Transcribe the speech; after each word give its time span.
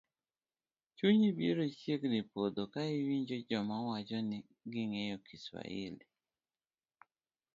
Chunyi 0.95 1.29
biro 1.37 1.63
chiegni 1.79 2.19
podho 2.31 2.63
ka 2.73 2.81
iwinjo 2.97 3.35
joma 3.47 3.75
wacho 3.87 4.17
ni 4.29 4.37
gi 4.71 4.81
ng'eyo 4.89 5.17
Kiswahili 5.27 6.05